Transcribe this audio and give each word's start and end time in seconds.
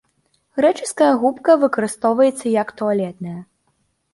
Грэчаская 0.59 1.09
губка 1.23 1.51
выкарыстоўваецца 1.65 2.45
як 2.55 2.67
туалетная. 2.83 3.39